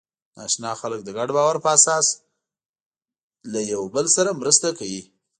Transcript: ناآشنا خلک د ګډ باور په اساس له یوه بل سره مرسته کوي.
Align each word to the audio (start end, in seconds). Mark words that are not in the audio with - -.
ناآشنا 0.35 0.71
خلک 0.81 0.99
د 1.03 1.09
ګډ 1.17 1.29
باور 1.37 1.55
په 1.63 1.69
اساس 1.77 2.05
له 3.51 3.59
یوه 3.71 3.87
بل 3.95 4.05
سره 4.15 4.37
مرسته 4.41 4.67
کوي. 4.79 5.01